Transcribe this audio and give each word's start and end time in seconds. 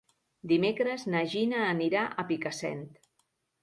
Dimecres 0.51 1.05
na 1.15 1.23
Gina 1.35 1.61
anirà 1.69 2.09
a 2.25 2.29
Picassent. 2.35 2.87